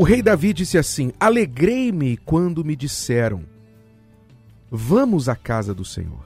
O 0.00 0.02
rei 0.02 0.22
Davi 0.22 0.54
disse 0.54 0.78
assim: 0.78 1.12
Alegrei-me 1.20 2.16
quando 2.16 2.64
me 2.64 2.74
disseram: 2.74 3.44
Vamos 4.70 5.28
à 5.28 5.36
casa 5.36 5.74
do 5.74 5.84
Senhor. 5.84 6.24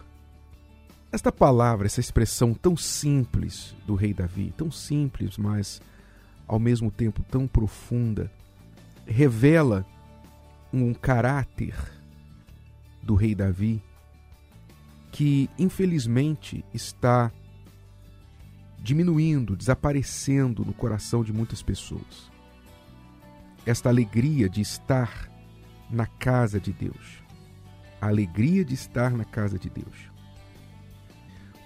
Esta 1.11 1.32
palavra, 1.32 1.84
essa 1.84 1.98
expressão 1.98 2.54
tão 2.54 2.76
simples 2.76 3.75
do 3.84 3.96
rei 3.96 4.14
Davi, 4.14 4.54
tão 4.57 4.71
simples, 4.71 5.36
mas 5.36 5.82
ao 6.46 6.61
mesmo 6.61 6.89
tempo 6.89 7.21
tão 7.25 7.48
profunda, 7.48 8.30
revela 9.04 9.84
um 10.72 10.95
caráter 10.95 11.75
do 13.02 13.16
rei 13.16 13.34
Davi 13.34 13.82
que 15.11 15.50
infelizmente 15.59 16.64
está 16.72 17.32
diminuindo, 18.79 19.57
desaparecendo 19.57 20.64
no 20.64 20.72
coração 20.72 21.25
de 21.25 21.32
muitas 21.32 21.61
pessoas. 21.61 22.32
Esta 23.67 23.89
alegria 23.89 24.49
de 24.49 24.61
estar 24.61 25.31
na 25.91 26.07
casa 26.07 26.61
de 26.61 26.72
Deus. 26.72 27.22
A 28.00 28.09
alegria 28.09 28.64
de 28.64 28.75
estar 28.75 29.11
na 29.11 29.25
casa 29.25 29.59
de 29.59 29.71
Deus. 29.71 30.11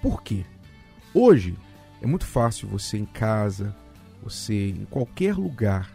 Por 0.01 0.23
quê? 0.23 0.45
Hoje 1.13 1.57
é 2.01 2.07
muito 2.07 2.25
fácil 2.25 2.69
você 2.69 2.99
em 2.99 3.05
casa, 3.05 3.75
você 4.23 4.71
em 4.71 4.85
qualquer 4.85 5.35
lugar, 5.35 5.91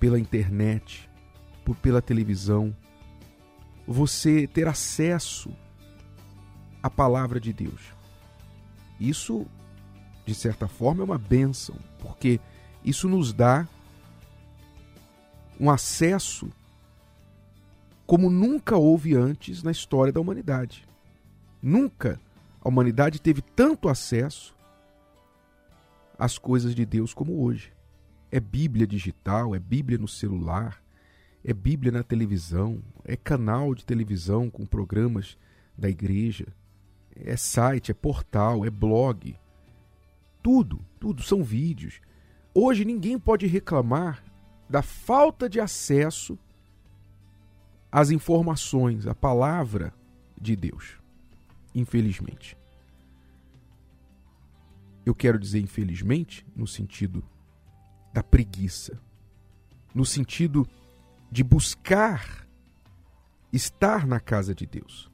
pela 0.00 0.18
internet, 0.18 1.10
por, 1.64 1.76
pela 1.76 2.00
televisão, 2.00 2.74
você 3.86 4.46
ter 4.46 4.66
acesso 4.66 5.54
à 6.82 6.88
palavra 6.88 7.38
de 7.38 7.52
Deus. 7.52 7.92
Isso, 8.98 9.46
de 10.24 10.34
certa 10.34 10.66
forma, 10.66 11.02
é 11.02 11.04
uma 11.04 11.18
bênção, 11.18 11.76
porque 11.98 12.40
isso 12.82 13.08
nos 13.08 13.32
dá 13.32 13.68
um 15.58 15.70
acesso 15.70 16.50
como 18.06 18.30
nunca 18.30 18.76
houve 18.76 19.14
antes 19.14 19.62
na 19.62 19.70
história 19.70 20.12
da 20.12 20.20
humanidade. 20.20 20.86
Nunca 21.60 22.20
a 22.62 22.68
humanidade 22.68 23.20
teve 23.20 23.42
tanto 23.42 23.88
acesso 23.88 24.54
às 26.18 26.38
coisas 26.38 26.74
de 26.74 26.84
Deus 26.84 27.12
como 27.12 27.42
hoje. 27.42 27.72
É 28.30 28.38
Bíblia 28.38 28.86
digital, 28.86 29.54
é 29.54 29.58
Bíblia 29.58 29.98
no 29.98 30.08
celular, 30.08 30.82
é 31.44 31.52
Bíblia 31.52 31.92
na 31.92 32.02
televisão, 32.02 32.82
é 33.04 33.16
canal 33.16 33.74
de 33.74 33.84
televisão 33.84 34.50
com 34.50 34.66
programas 34.66 35.36
da 35.76 35.88
igreja, 35.88 36.46
é 37.14 37.36
site, 37.36 37.90
é 37.90 37.94
portal, 37.94 38.64
é 38.64 38.70
blog. 38.70 39.36
Tudo, 40.42 40.80
tudo 41.00 41.22
são 41.22 41.42
vídeos. 41.42 42.00
Hoje 42.54 42.84
ninguém 42.84 43.18
pode 43.18 43.46
reclamar 43.46 44.22
da 44.68 44.82
falta 44.82 45.48
de 45.48 45.60
acesso 45.60 46.38
às 47.90 48.10
informações, 48.10 49.06
à 49.06 49.14
palavra 49.14 49.92
de 50.40 50.56
Deus. 50.56 50.98
Infelizmente. 51.74 52.56
Eu 55.04 55.14
quero 55.14 55.38
dizer 55.38 55.60
infelizmente 55.60 56.44
no 56.54 56.66
sentido 56.66 57.22
da 58.12 58.22
preguiça, 58.22 59.00
no 59.94 60.04
sentido 60.04 60.68
de 61.30 61.44
buscar 61.44 62.46
estar 63.52 64.06
na 64.06 64.18
casa 64.18 64.54
de 64.54 64.66
Deus. 64.66 65.10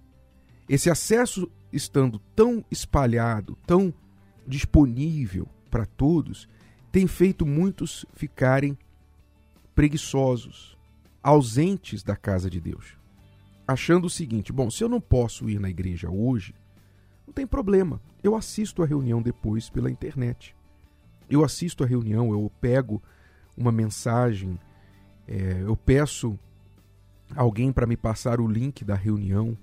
Esse 0.68 0.88
acesso 0.88 1.50
estando 1.72 2.18
tão 2.34 2.64
espalhado, 2.70 3.56
tão 3.66 3.92
disponível 4.46 5.46
para 5.70 5.86
todos, 5.86 6.48
tem 6.90 7.06
feito 7.06 7.46
muitos 7.46 8.04
ficarem 8.14 8.76
preguiçosos, 9.74 10.76
ausentes 11.22 12.02
da 12.02 12.16
casa 12.16 12.50
de 12.50 12.60
Deus, 12.60 12.96
achando 13.66 14.06
o 14.06 14.10
seguinte: 14.10 14.52
bom, 14.52 14.70
se 14.70 14.82
eu 14.82 14.88
não 14.88 15.00
posso 15.00 15.48
ir 15.48 15.58
na 15.58 15.70
igreja 15.70 16.10
hoje, 16.10 16.54
não 17.26 17.32
tem 17.32 17.46
problema, 17.46 18.00
eu 18.22 18.34
assisto 18.34 18.82
a 18.82 18.86
reunião 18.86 19.22
depois 19.22 19.70
pela 19.70 19.90
internet. 19.90 20.54
Eu 21.30 21.44
assisto 21.44 21.82
a 21.82 21.86
reunião, 21.86 22.32
eu 22.32 22.52
pego 22.60 23.02
uma 23.56 23.72
mensagem, 23.72 24.58
é, 25.26 25.62
eu 25.62 25.76
peço 25.76 26.38
alguém 27.34 27.72
para 27.72 27.86
me 27.86 27.96
passar 27.96 28.40
o 28.40 28.46
link 28.46 28.84
da 28.84 28.94
reunião. 28.94 29.56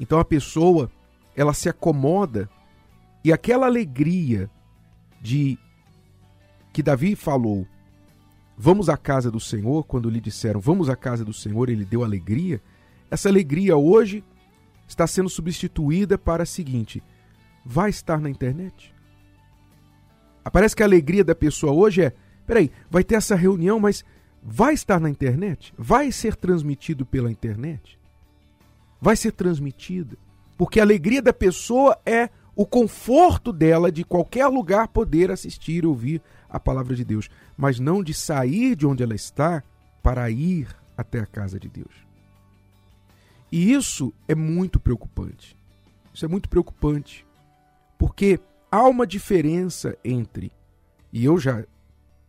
Então 0.00 0.18
a 0.18 0.24
pessoa 0.24 0.90
ela 1.34 1.52
se 1.52 1.68
acomoda 1.68 2.48
e 3.22 3.32
aquela 3.32 3.66
alegria 3.66 4.50
de 5.20 5.58
que 6.72 6.82
Davi 6.82 7.14
falou, 7.14 7.66
vamos 8.56 8.88
à 8.88 8.96
casa 8.96 9.30
do 9.30 9.40
Senhor, 9.40 9.84
quando 9.84 10.10
lhe 10.10 10.20
disseram 10.20 10.60
vamos 10.60 10.88
à 10.88 10.96
casa 10.96 11.24
do 11.24 11.32
Senhor, 11.32 11.68
ele 11.68 11.84
deu 11.84 12.02
alegria. 12.02 12.60
Essa 13.10 13.28
alegria 13.28 13.76
hoje 13.76 14.24
está 14.88 15.06
sendo 15.06 15.28
substituída 15.28 16.16
para 16.16 16.42
a 16.42 16.46
seguinte: 16.46 17.02
vai 17.64 17.90
estar 17.90 18.20
na 18.20 18.30
internet. 18.30 18.94
Parece 20.52 20.76
que 20.76 20.82
a 20.82 20.86
alegria 20.86 21.24
da 21.24 21.34
pessoa 21.34 21.72
hoje 21.72 22.02
é: 22.02 22.12
peraí, 22.46 22.70
vai 22.90 23.02
ter 23.02 23.16
essa 23.16 23.34
reunião, 23.34 23.80
mas 23.80 24.04
vai 24.42 24.74
estar 24.74 25.00
na 25.00 25.10
internet? 25.10 25.74
Vai 25.76 26.12
ser 26.12 26.36
transmitido 26.36 27.04
pela 27.04 27.30
internet? 27.30 27.98
Vai 29.00 29.16
ser 29.16 29.32
transmitida? 29.32 30.16
Porque 30.56 30.80
a 30.80 30.82
alegria 30.82 31.20
da 31.20 31.32
pessoa 31.32 31.98
é 32.06 32.30
o 32.56 32.64
conforto 32.64 33.52
dela 33.52 33.92
de 33.92 34.02
qualquer 34.02 34.46
lugar 34.46 34.88
poder 34.88 35.30
assistir 35.30 35.84
e 35.84 35.86
ouvir 35.86 36.22
a 36.48 36.58
palavra 36.58 36.96
de 36.96 37.04
Deus, 37.04 37.28
mas 37.54 37.78
não 37.78 38.02
de 38.02 38.14
sair 38.14 38.74
de 38.74 38.86
onde 38.86 39.02
ela 39.02 39.14
está 39.14 39.62
para 40.02 40.30
ir 40.30 40.74
até 40.96 41.20
a 41.20 41.26
casa 41.26 41.60
de 41.60 41.68
Deus. 41.68 41.92
E 43.52 43.72
isso 43.72 44.12
é 44.26 44.34
muito 44.34 44.80
preocupante. 44.80 45.54
Isso 46.14 46.24
é 46.24 46.28
muito 46.28 46.48
preocupante, 46.48 47.26
porque 47.98 48.40
há 48.70 48.84
uma 48.84 49.06
diferença 49.06 49.96
entre, 50.02 50.50
e 51.12 51.26
eu 51.26 51.38
já 51.38 51.62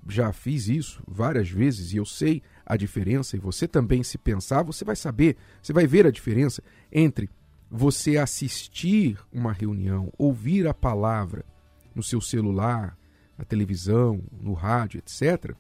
já 0.09 0.31
fiz 0.31 0.69
isso 0.69 1.03
várias 1.05 1.49
vezes 1.49 1.91
e 1.91 1.97
eu 1.97 2.05
sei 2.05 2.41
a 2.65 2.77
diferença, 2.77 3.35
e 3.35 3.39
você 3.39 3.67
também, 3.67 4.03
se 4.03 4.17
pensar, 4.17 4.63
você 4.63 4.85
vai 4.85 4.95
saber, 4.95 5.37
você 5.61 5.73
vai 5.73 5.85
ver 5.85 6.05
a 6.05 6.11
diferença 6.11 6.63
entre 6.91 7.29
você 7.69 8.17
assistir 8.17 9.19
uma 9.31 9.51
reunião, 9.51 10.11
ouvir 10.17 10.67
a 10.67 10.73
palavra 10.73 11.45
no 11.93 12.01
seu 12.01 12.21
celular, 12.21 12.97
na 13.37 13.43
televisão, 13.43 14.23
no 14.31 14.53
rádio, 14.53 14.99
etc., 14.99 15.55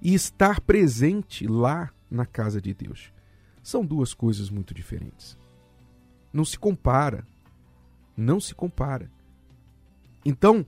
e 0.00 0.14
estar 0.14 0.60
presente 0.60 1.46
lá 1.46 1.90
na 2.10 2.26
casa 2.26 2.60
de 2.60 2.74
Deus. 2.74 3.12
São 3.62 3.84
duas 3.84 4.12
coisas 4.12 4.50
muito 4.50 4.74
diferentes. 4.74 5.38
Não 6.32 6.44
se 6.44 6.58
compara. 6.58 7.24
Não 8.16 8.40
se 8.40 8.54
compara. 8.54 9.10
Então, 10.24 10.66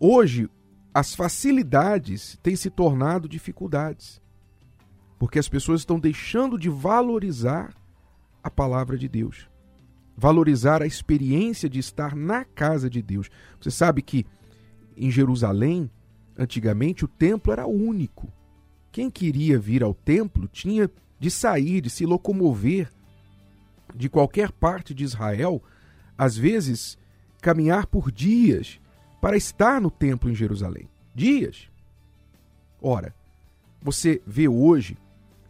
hoje, 0.00 0.50
as 0.92 1.14
facilidades 1.14 2.38
têm 2.42 2.56
se 2.56 2.68
tornado 2.70 3.28
dificuldades. 3.28 4.20
Porque 5.18 5.38
as 5.38 5.48
pessoas 5.48 5.82
estão 5.82 5.98
deixando 5.98 6.58
de 6.58 6.68
valorizar 6.68 7.74
a 8.46 8.50
palavra 8.50 8.96
de 8.96 9.08
Deus. 9.08 9.48
Valorizar 10.16 10.80
a 10.80 10.86
experiência 10.86 11.68
de 11.68 11.80
estar 11.80 12.14
na 12.14 12.44
casa 12.44 12.88
de 12.88 13.02
Deus. 13.02 13.28
Você 13.60 13.70
sabe 13.70 14.00
que 14.02 14.24
em 14.96 15.10
Jerusalém, 15.10 15.90
antigamente, 16.38 17.04
o 17.04 17.08
templo 17.08 17.52
era 17.52 17.66
único. 17.66 18.32
Quem 18.92 19.10
queria 19.10 19.58
vir 19.58 19.82
ao 19.82 19.92
templo 19.92 20.48
tinha 20.48 20.88
de 21.18 21.30
sair, 21.30 21.80
de 21.80 21.90
se 21.90 22.06
locomover 22.06 22.88
de 23.94 24.08
qualquer 24.08 24.52
parte 24.52 24.94
de 24.94 25.02
Israel, 25.02 25.62
às 26.16 26.36
vezes 26.36 26.98
caminhar 27.40 27.86
por 27.86 28.12
dias 28.12 28.80
para 29.20 29.36
estar 29.36 29.80
no 29.80 29.90
templo 29.90 30.30
em 30.30 30.34
Jerusalém. 30.34 30.88
Dias. 31.14 31.68
Ora, 32.80 33.14
você 33.82 34.22
vê 34.26 34.46
hoje 34.46 34.96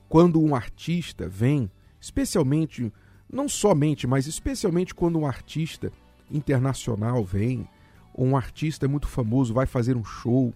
quando 0.09 0.41
um 0.41 0.55
artista 0.55 1.29
vem, 1.29 1.71
especialmente, 2.01 2.93
não 3.31 3.49
somente, 3.49 4.07
mas 4.07 4.27
especialmente 4.27 4.95
quando 4.95 5.19
um 5.19 5.27
artista 5.27 5.93
internacional 6.31 7.25
vem, 7.25 7.69
ou 8.15 8.27
um 8.27 8.37
artista 8.37 8.89
muito 8.89 9.07
famoso 9.07 9.53
vai 9.53 9.67
fazer 9.67 9.97
um 9.97 10.05
show, 10.05 10.53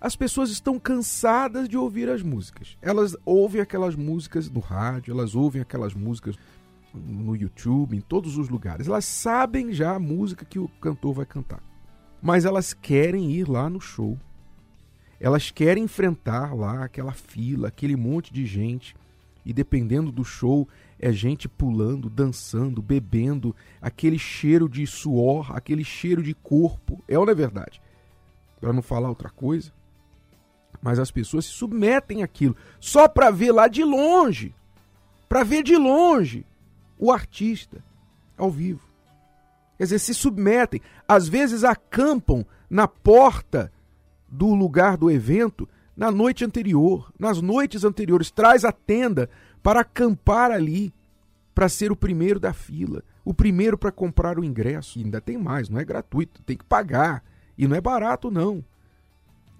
as 0.00 0.16
pessoas 0.16 0.50
estão 0.50 0.78
cansadas 0.78 1.68
de 1.68 1.76
ouvir 1.76 2.08
as 2.08 2.22
músicas. 2.22 2.76
Elas 2.80 3.14
ouvem 3.24 3.60
aquelas 3.60 3.94
músicas 3.94 4.48
no 4.50 4.60
rádio, 4.60 5.12
elas 5.12 5.34
ouvem 5.34 5.60
aquelas 5.60 5.92
músicas 5.92 6.36
no 6.94 7.36
YouTube, 7.36 7.96
em 7.96 8.00
todos 8.00 8.38
os 8.38 8.48
lugares. 8.48 8.88
Elas 8.88 9.04
sabem 9.04 9.72
já 9.72 9.94
a 9.94 10.00
música 10.00 10.44
que 10.44 10.58
o 10.58 10.68
cantor 10.80 11.14
vai 11.14 11.26
cantar. 11.26 11.62
Mas 12.22 12.44
elas 12.46 12.72
querem 12.72 13.30
ir 13.30 13.46
lá 13.48 13.68
no 13.68 13.80
show. 13.80 14.18
Elas 15.20 15.50
querem 15.50 15.84
enfrentar 15.84 16.54
lá 16.54 16.84
aquela 16.84 17.12
fila, 17.12 17.68
aquele 17.68 17.94
monte 17.94 18.32
de 18.32 18.46
gente. 18.46 18.96
E 19.44 19.52
dependendo 19.52 20.12
do 20.12 20.24
show, 20.24 20.68
é 20.98 21.12
gente 21.12 21.48
pulando, 21.48 22.10
dançando, 22.10 22.82
bebendo, 22.82 23.54
aquele 23.80 24.18
cheiro 24.18 24.68
de 24.68 24.86
suor, 24.86 25.56
aquele 25.56 25.82
cheiro 25.82 26.22
de 26.22 26.34
corpo. 26.34 27.02
É 27.08 27.18
ou 27.18 27.24
não 27.24 27.32
é 27.32 27.34
verdade? 27.34 27.80
Para 28.60 28.72
não 28.72 28.82
falar 28.82 29.08
outra 29.08 29.30
coisa. 29.30 29.72
Mas 30.82 30.98
as 30.98 31.10
pessoas 31.10 31.46
se 31.46 31.52
submetem 31.52 32.22
àquilo 32.22 32.56
só 32.78 33.08
para 33.08 33.30
ver 33.30 33.52
lá 33.52 33.68
de 33.68 33.82
longe, 33.82 34.54
para 35.28 35.42
ver 35.42 35.62
de 35.62 35.76
longe 35.76 36.44
o 36.98 37.10
artista 37.10 37.82
ao 38.36 38.50
vivo. 38.50 38.88
Quer 39.76 39.84
dizer, 39.84 39.98
se 39.98 40.14
submetem, 40.14 40.80
às 41.08 41.26
vezes 41.28 41.64
acampam 41.64 42.44
na 42.68 42.86
porta 42.86 43.72
do 44.28 44.54
lugar 44.54 44.96
do 44.96 45.10
evento 45.10 45.68
na 45.96 46.10
noite 46.10 46.44
anterior, 46.44 47.12
nas 47.18 47.40
noites 47.40 47.84
anteriores, 47.84 48.30
traz 48.30 48.64
a 48.64 48.72
tenda 48.72 49.28
para 49.62 49.80
acampar 49.80 50.50
ali, 50.50 50.92
para 51.54 51.68
ser 51.68 51.92
o 51.92 51.96
primeiro 51.96 52.40
da 52.40 52.52
fila, 52.52 53.02
o 53.24 53.34
primeiro 53.34 53.76
para 53.76 53.92
comprar 53.92 54.38
o 54.38 54.44
ingresso. 54.44 54.98
E 54.98 55.04
ainda 55.04 55.20
tem 55.20 55.36
mais, 55.36 55.68
não 55.68 55.78
é 55.78 55.84
gratuito, 55.84 56.42
tem 56.42 56.56
que 56.56 56.64
pagar. 56.64 57.22
E 57.58 57.68
não 57.68 57.76
é 57.76 57.80
barato, 57.80 58.30
não. 58.30 58.64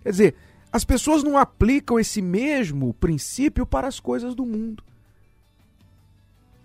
Quer 0.02 0.10
dizer, 0.10 0.34
as 0.72 0.84
pessoas 0.84 1.22
não 1.22 1.36
aplicam 1.36 1.98
esse 1.98 2.22
mesmo 2.22 2.94
princípio 2.94 3.66
para 3.66 3.88
as 3.88 4.00
coisas 4.00 4.34
do 4.34 4.46
mundo. 4.46 4.82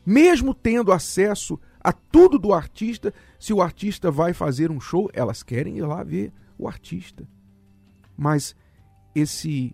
Mesmo 0.06 0.54
tendo 0.54 0.92
acesso 0.92 1.60
a 1.84 1.92
tudo 1.92 2.38
do 2.38 2.54
artista, 2.54 3.14
se 3.40 3.52
o 3.52 3.62
artista 3.62 4.10
vai 4.10 4.34
fazer 4.34 4.72
um 4.72 4.80
show, 4.80 5.10
elas 5.14 5.44
querem 5.44 5.78
ir 5.78 5.82
lá 5.82 6.04
ver 6.04 6.32
o 6.58 6.68
artista. 6.68 7.28
Mas 8.16 8.56
esse 9.16 9.74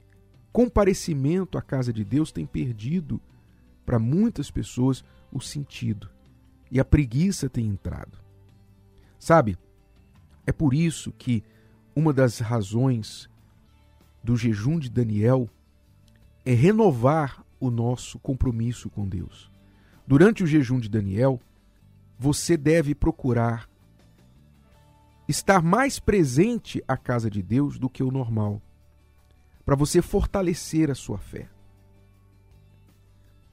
comparecimento 0.53 1.57
à 1.57 1.61
casa 1.61 1.91
de 1.91 2.05
Deus 2.05 2.31
tem 2.31 2.45
perdido 2.45 3.19
para 3.85 3.97
muitas 3.97 4.51
pessoas 4.51 5.03
o 5.31 5.41
sentido 5.41 6.09
e 6.69 6.79
a 6.79 6.85
preguiça 6.85 7.49
tem 7.49 7.65
entrado. 7.65 8.17
Sabe, 9.19 9.57
é 10.45 10.51
por 10.51 10.73
isso 10.73 11.11
que 11.11 11.43
uma 11.95 12.13
das 12.13 12.39
razões 12.39 13.29
do 14.23 14.37
jejum 14.37 14.79
de 14.79 14.89
Daniel 14.89 15.49
é 16.45 16.53
renovar 16.53 17.43
o 17.59 17.69
nosso 17.69 18.17
compromisso 18.19 18.89
com 18.89 19.07
Deus. 19.07 19.51
Durante 20.07 20.43
o 20.43 20.47
jejum 20.47 20.79
de 20.79 20.89
Daniel, 20.89 21.39
você 22.17 22.57
deve 22.57 22.95
procurar 22.95 23.69
estar 25.27 25.61
mais 25.61 25.99
presente 25.99 26.83
à 26.87 26.97
casa 26.97 27.29
de 27.29 27.41
Deus 27.41 27.77
do 27.77 27.89
que 27.89 28.03
o 28.03 28.11
normal, 28.11 28.61
para 29.71 29.77
você 29.77 30.01
fortalecer 30.01 30.91
a 30.91 30.95
sua 30.95 31.17
fé. 31.17 31.47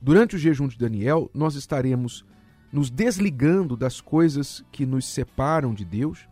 Durante 0.00 0.34
o 0.34 0.38
jejum 0.38 0.66
de 0.66 0.76
Daniel, 0.76 1.30
nós 1.32 1.54
estaremos 1.54 2.26
nos 2.72 2.90
desligando 2.90 3.76
das 3.76 4.00
coisas 4.00 4.64
que 4.72 4.84
nos 4.84 5.06
separam 5.06 5.72
de 5.72 5.84
Deus 5.84 6.28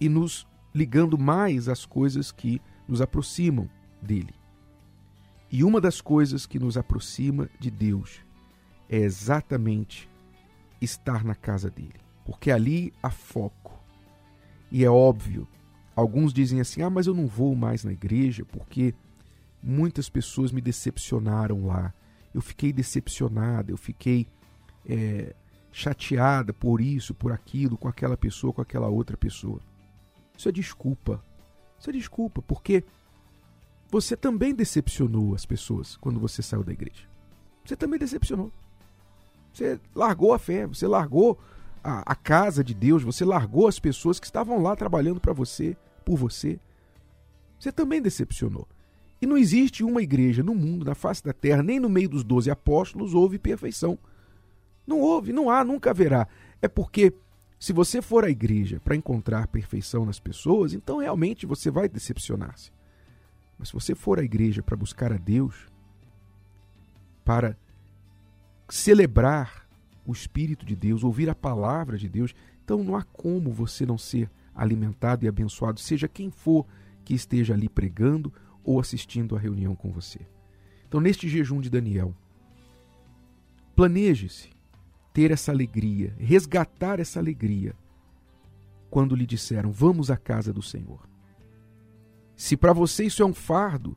e 0.00 0.08
nos 0.08 0.46
ligando 0.72 1.18
mais 1.18 1.68
às 1.68 1.84
coisas 1.84 2.30
que 2.30 2.62
nos 2.86 3.00
aproximam 3.00 3.68
dele. 4.00 4.36
E 5.50 5.64
uma 5.64 5.80
das 5.80 6.00
coisas 6.00 6.46
que 6.46 6.60
nos 6.60 6.76
aproxima 6.76 7.50
de 7.58 7.72
Deus 7.72 8.20
é 8.88 8.98
exatamente 8.98 10.08
estar 10.80 11.24
na 11.24 11.34
casa 11.34 11.68
dele, 11.68 11.98
porque 12.24 12.52
ali 12.52 12.94
há 13.02 13.10
foco. 13.10 13.82
E 14.70 14.84
é 14.84 14.88
óbvio, 14.88 15.48
alguns 15.94 16.32
dizem 16.32 16.60
assim: 16.60 16.82
ah, 16.82 16.90
mas 16.90 17.06
eu 17.06 17.14
não 17.14 17.26
vou 17.26 17.54
mais 17.54 17.84
na 17.84 17.92
igreja 17.92 18.44
porque 18.44 18.94
muitas 19.62 20.08
pessoas 20.08 20.52
me 20.52 20.60
decepcionaram 20.60 21.66
lá. 21.66 21.92
Eu 22.34 22.40
fiquei 22.40 22.72
decepcionada, 22.72 23.70
eu 23.70 23.76
fiquei 23.76 24.26
é, 24.86 25.34
chateada 25.70 26.52
por 26.52 26.80
isso, 26.80 27.14
por 27.14 27.32
aquilo, 27.32 27.76
com 27.76 27.88
aquela 27.88 28.16
pessoa, 28.16 28.52
com 28.52 28.62
aquela 28.62 28.88
outra 28.88 29.16
pessoa. 29.16 29.60
Isso 30.36 30.48
é 30.48 30.52
desculpa. 30.52 31.22
Isso 31.78 31.90
é 31.90 31.92
desculpa, 31.92 32.40
porque 32.42 32.84
você 33.90 34.16
também 34.16 34.54
decepcionou 34.54 35.34
as 35.34 35.44
pessoas 35.44 35.96
quando 35.96 36.18
você 36.18 36.42
saiu 36.42 36.64
da 36.64 36.72
igreja. 36.72 37.06
Você 37.64 37.76
também 37.76 37.98
decepcionou. 37.98 38.50
Você 39.52 39.78
largou 39.94 40.32
a 40.32 40.38
fé, 40.38 40.66
você 40.66 40.86
largou 40.86 41.38
a, 41.82 42.12
a 42.12 42.14
casa 42.14 42.62
de 42.62 42.74
Deus, 42.74 43.02
você 43.02 43.24
largou 43.24 43.66
as 43.66 43.78
pessoas 43.78 44.20
que 44.20 44.26
estavam 44.26 44.62
lá 44.62 44.76
trabalhando 44.76 45.20
para 45.20 45.32
você, 45.32 45.76
por 46.04 46.16
você. 46.16 46.58
Você 47.58 47.72
também 47.72 48.00
decepcionou. 48.00 48.66
E 49.20 49.26
não 49.26 49.38
existe 49.38 49.84
uma 49.84 50.02
igreja 50.02 50.42
no 50.42 50.54
mundo, 50.54 50.84
na 50.84 50.94
face 50.94 51.22
da 51.22 51.32
terra, 51.32 51.62
nem 51.62 51.78
no 51.78 51.88
meio 51.88 52.08
dos 52.08 52.24
doze 52.24 52.50
apóstolos, 52.50 53.14
houve 53.14 53.38
perfeição. 53.38 53.98
Não 54.86 55.00
houve, 55.00 55.32
não 55.32 55.48
há, 55.48 55.64
nunca 55.64 55.90
haverá. 55.90 56.26
É 56.60 56.66
porque 56.66 57.14
se 57.58 57.72
você 57.72 58.02
for 58.02 58.24
à 58.24 58.30
igreja 58.30 58.80
para 58.80 58.96
encontrar 58.96 59.46
perfeição 59.46 60.04
nas 60.04 60.18
pessoas, 60.18 60.74
então 60.74 60.98
realmente 60.98 61.46
você 61.46 61.70
vai 61.70 61.88
decepcionar-se. 61.88 62.72
Mas 63.56 63.68
se 63.68 63.74
você 63.74 63.94
for 63.94 64.18
à 64.18 64.24
igreja 64.24 64.60
para 64.60 64.76
buscar 64.76 65.12
a 65.12 65.16
Deus, 65.16 65.68
para 67.24 67.56
celebrar 68.68 69.61
o 70.04 70.12
Espírito 70.12 70.66
de 70.66 70.74
Deus, 70.74 71.04
ouvir 71.04 71.28
a 71.30 71.34
palavra 71.34 71.96
de 71.96 72.08
Deus, 72.08 72.34
então 72.64 72.82
não 72.82 72.96
há 72.96 73.02
como 73.02 73.52
você 73.52 73.86
não 73.86 73.98
ser 73.98 74.30
alimentado 74.54 75.24
e 75.24 75.28
abençoado, 75.28 75.80
seja 75.80 76.08
quem 76.08 76.30
for 76.30 76.66
que 77.04 77.14
esteja 77.14 77.54
ali 77.54 77.68
pregando 77.68 78.32
ou 78.64 78.78
assistindo 78.78 79.36
a 79.36 79.38
reunião 79.38 79.74
com 79.74 79.90
você. 79.90 80.20
Então, 80.86 81.00
neste 81.00 81.28
jejum 81.28 81.60
de 81.60 81.70
Daniel, 81.70 82.14
planeje-se 83.74 84.50
ter 85.12 85.30
essa 85.30 85.50
alegria, 85.50 86.14
resgatar 86.18 87.00
essa 87.00 87.18
alegria 87.18 87.74
quando 88.90 89.16
lhe 89.16 89.26
disseram: 89.26 89.72
Vamos 89.72 90.10
à 90.10 90.16
casa 90.16 90.52
do 90.52 90.62
Senhor. 90.62 91.08
Se 92.36 92.56
para 92.56 92.72
você 92.72 93.04
isso 93.04 93.22
é 93.22 93.26
um 93.26 93.34
fardo, 93.34 93.96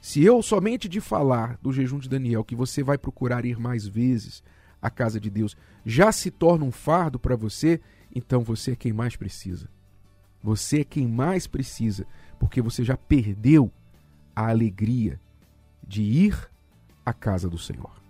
se 0.00 0.22
eu 0.22 0.42
somente 0.42 0.88
de 0.88 1.00
falar 1.00 1.58
do 1.62 1.72
jejum 1.72 1.98
de 1.98 2.08
Daniel 2.08 2.44
que 2.44 2.56
você 2.56 2.82
vai 2.82 2.98
procurar 2.98 3.44
ir 3.44 3.58
mais 3.58 3.86
vezes 3.86 4.42
à 4.82 4.90
casa 4.90 5.20
de 5.20 5.30
Deus 5.30 5.56
já 5.86 6.10
se 6.10 6.30
torna 6.30 6.64
um 6.64 6.72
fardo 6.72 7.18
para 7.18 7.36
você, 7.36 7.80
então 8.12 8.42
você 8.42 8.72
é 8.72 8.76
quem 8.76 8.92
mais 8.92 9.16
precisa. 9.16 9.68
Você 10.42 10.80
é 10.80 10.84
quem 10.84 11.06
mais 11.06 11.46
precisa, 11.46 12.04
porque 12.38 12.60
você 12.60 12.82
já 12.82 12.96
perdeu 12.96 13.70
a 14.34 14.48
alegria 14.48 15.20
de 15.86 16.02
ir 16.02 16.50
à 17.06 17.12
casa 17.12 17.48
do 17.48 17.58
Senhor. 17.58 18.01